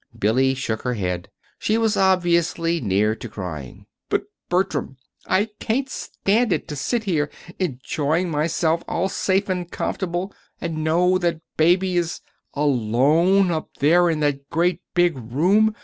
[0.17, 1.29] Billy shook her head.
[1.59, 3.85] She was obviously near to crying.
[4.09, 10.33] "But, Bertram, I can't stand it to sit here enjoying myself all safe and comfortable,
[10.59, 12.19] and know that Baby is
[12.55, 15.75] alone up there in that great big room!